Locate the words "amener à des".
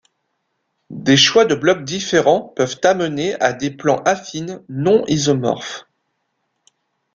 2.83-3.69